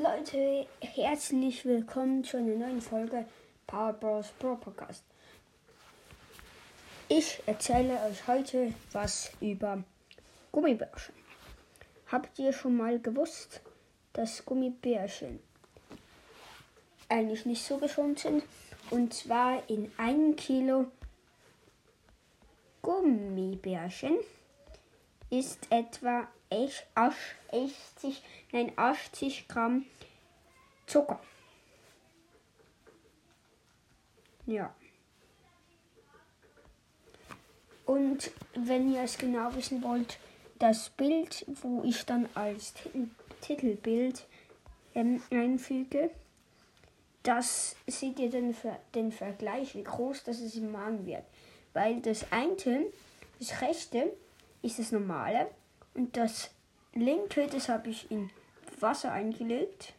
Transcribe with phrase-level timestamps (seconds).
[0.00, 3.26] Leute, herzlich willkommen zu einer neuen Folge
[3.66, 5.02] Power Bros Pro Podcast.
[7.08, 9.82] Ich erzähle euch heute was über
[10.52, 11.16] Gummibärchen.
[12.12, 13.60] Habt ihr schon mal gewusst,
[14.12, 15.40] dass Gummibärchen
[17.08, 18.44] eigentlich nicht so gesund sind?
[18.90, 20.92] Und zwar in einem Kilo
[22.82, 24.16] Gummibärchen
[25.28, 28.22] ist etwa 80,
[28.52, 29.84] nein, 80 Gramm
[30.86, 31.20] Zucker.
[34.46, 34.74] Ja.
[37.84, 40.18] Und wenn ihr es genau wissen wollt,
[40.58, 42.74] das Bild, wo ich dann als
[43.40, 44.26] Titelbild
[44.94, 46.10] ähm, einfüge,
[47.22, 51.24] das seht ihr dann für den Vergleich, wie groß das es im Magen wird.
[51.74, 52.86] Weil das eine,
[53.38, 54.12] das rechte,
[54.62, 55.48] ist das normale
[55.98, 56.50] und das
[56.94, 58.30] linke, das habe ich in
[58.78, 59.94] Wasser eingelegt.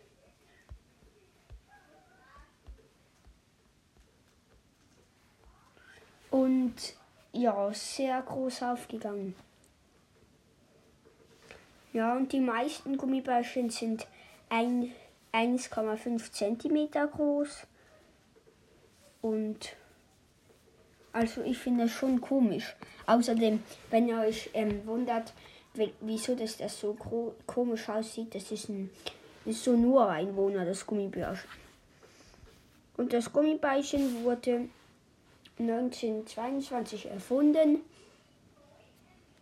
[6.32, 6.74] Und
[7.34, 9.36] ja, sehr groß aufgegangen.
[11.92, 14.08] Ja, und die meisten Gummibärchen sind
[14.52, 17.68] 1,5 cm groß.
[19.22, 19.76] Und
[21.12, 22.74] also ich finde es schon komisch.
[23.06, 25.34] Außerdem, wenn ihr euch ähm, wundert,
[26.02, 26.96] wieso das, das so
[27.46, 28.90] komisch aussieht, das ist, ein,
[29.46, 31.50] das ist so nur Einwohner, das Gummibärchen.
[32.98, 34.68] Und das Gummibärchen wurde
[35.58, 37.80] 1922 erfunden,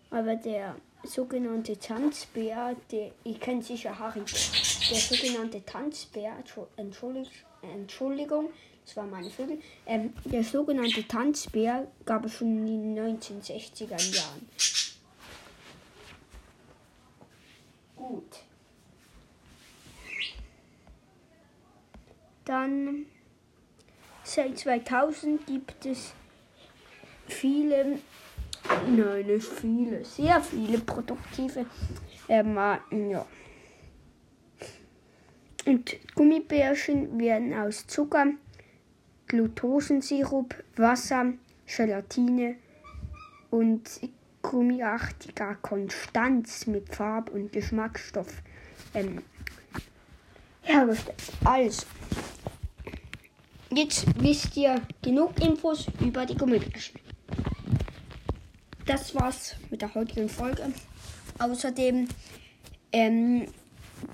[0.10, 6.34] aber der sogenannte Tanzbär, der, ich kenne sicher Harry, der sogenannte Tanzbär,
[6.78, 8.50] Entschuldigung, Entschuldigung
[8.88, 9.60] das war meine Vögel.
[9.86, 14.48] Ähm, der sogenannte Tanzbär gab es schon in den 1960er Jahren.
[17.98, 18.44] Gut.
[22.46, 23.08] Dann
[24.24, 26.14] seit 2000 gibt es
[27.28, 28.00] viele,
[28.88, 31.66] nein, nicht viele, sehr viele produktive
[32.30, 33.26] äh, Marken, ja.
[35.66, 38.28] Und Gummibärchen werden aus Zucker,
[39.28, 41.34] Glucosensirup, Wasser,
[41.66, 42.56] Gelatine
[43.50, 43.90] und
[44.50, 48.42] gummiartiger Konstanz mit Farb- und Geschmacksstoff
[48.94, 49.22] ähm,
[50.62, 51.22] hergestellt.
[51.44, 51.86] Also,
[53.72, 57.02] jetzt wisst ihr genug Infos über die Gummibärchen.
[58.86, 60.72] Das war's mit der heutigen Folge.
[61.40, 62.08] Außerdem,
[62.94, 63.48] ähm,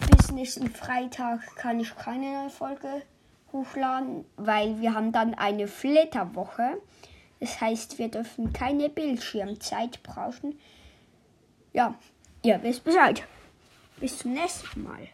[0.10, 3.04] bis nächsten Freitag kann ich keine neue Folge
[3.52, 6.82] hochladen, weil wir haben dann eine Flitterwoche.
[7.44, 10.58] Das heißt, wir dürfen keine Bildschirmzeit brauchen.
[11.74, 11.94] Ja,
[12.42, 13.22] ihr wisst Bescheid.
[14.00, 15.10] Bis zum nächsten Mal.